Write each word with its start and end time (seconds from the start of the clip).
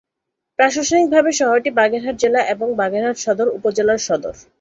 প্রশাসনিকভাবে 0.59 1.31
শহরটি 1.39 1.69
বাগেরহাট 1.79 2.15
জেলা 2.23 2.41
এবং 2.53 2.67
বাগেরহাট 2.79 3.17
সদর 3.25 3.47
উপজেলার 3.57 3.99
সদর। 4.07 4.35